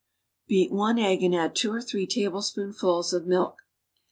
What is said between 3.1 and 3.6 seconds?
of milk.